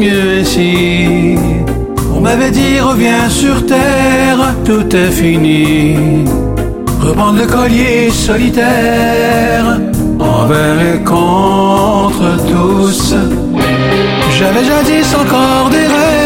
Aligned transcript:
ici. 0.00 1.36
On 2.14 2.20
m'avait 2.20 2.50
dit 2.50 2.80
reviens 2.80 3.28
sur 3.28 3.66
terre, 3.66 4.54
tout 4.64 4.94
est 4.94 5.10
fini. 5.10 6.24
Reprendre 7.00 7.40
le 7.40 7.46
collier 7.46 8.10
solitaire, 8.10 9.80
envers 10.18 10.80
et 10.94 11.00
contre 11.04 12.36
tous. 12.46 13.14
J'avais 14.38 14.64
jadis 14.64 15.14
encore 15.14 15.68
des 15.70 15.86
rêves, 15.96 16.21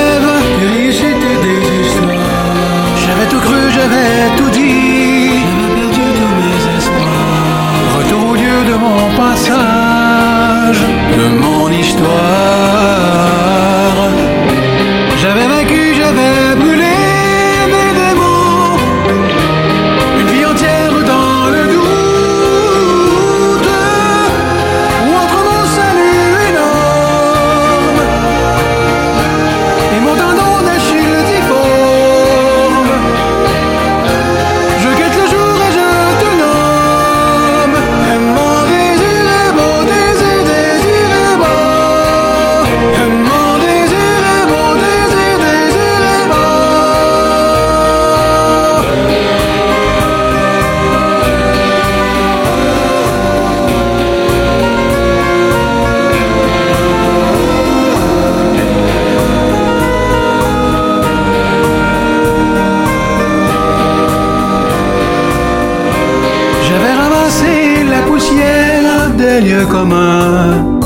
des 69.27 69.41
lieux 69.41 69.66
communs, 69.66 70.78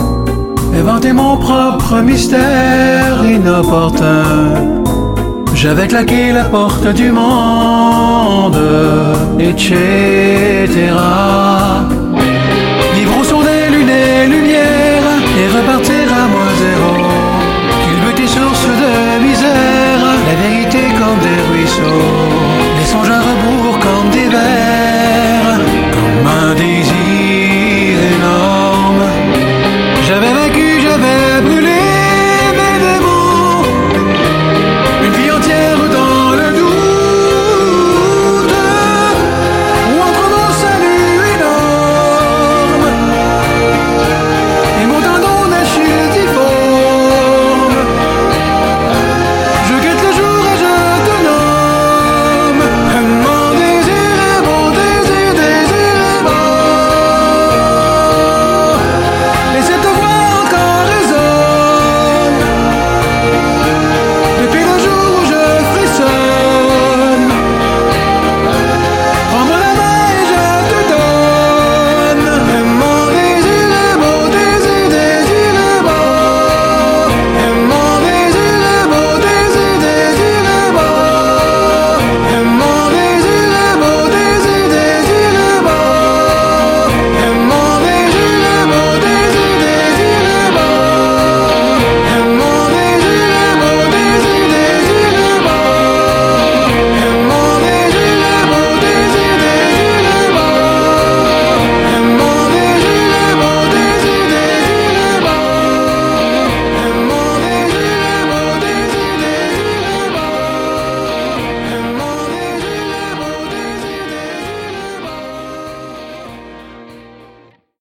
inventé 0.75 1.13
mon 1.13 1.37
propre 1.37 2.01
mystère 2.01 3.17
inopportun. 3.25 4.25
J'avais 5.55 5.89
claqué 5.89 6.33
la 6.33 6.45
porte 6.45 6.89
du 7.01 7.13
monde, 7.13 8.63
etc. 9.39 9.77